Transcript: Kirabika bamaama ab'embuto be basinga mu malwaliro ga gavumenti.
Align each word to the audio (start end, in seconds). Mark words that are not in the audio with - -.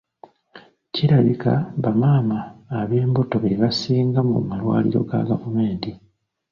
Kirabika 0.93 1.53
bamaama 1.83 2.39
ab'embuto 2.79 3.35
be 3.43 3.51
basinga 3.61 4.19
mu 4.29 4.37
malwaliro 4.49 4.99
ga 5.09 5.19
gavumenti. 5.29 5.91